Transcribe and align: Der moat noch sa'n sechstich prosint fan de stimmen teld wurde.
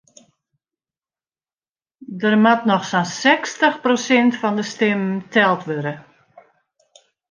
Der 2.19 2.35
moat 2.43 2.61
noch 2.69 2.85
sa'n 2.91 3.07
sechstich 3.21 3.77
prosint 3.83 4.33
fan 4.41 4.55
de 4.59 4.65
stimmen 4.71 5.15
teld 5.33 5.61
wurde. 5.69 5.93